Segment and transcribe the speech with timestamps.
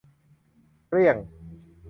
[0.87, 1.17] เกลี้ยง